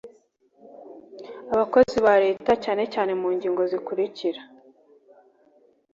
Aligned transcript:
abakozi 1.53 1.97
ba 2.05 2.15
leta 2.25 2.51
cyane 2.63 2.83
cyane 2.93 3.11
mu 3.21 3.27
ngingo 3.35 3.61
zikurikira 3.71 4.41